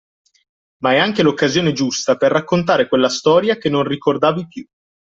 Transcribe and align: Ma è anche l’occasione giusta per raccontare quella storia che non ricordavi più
Ma 0.79 0.93
è 0.93 0.97
anche 0.97 1.21
l’occasione 1.21 1.73
giusta 1.73 2.15
per 2.17 2.31
raccontare 2.31 2.87
quella 2.87 3.07
storia 3.07 3.57
che 3.57 3.69
non 3.69 3.83
ricordavi 3.83 4.47
più 4.47 4.67